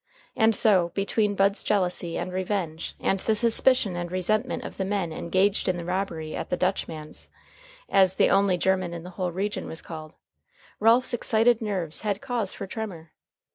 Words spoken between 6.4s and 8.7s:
"the Dutchman's" (as the only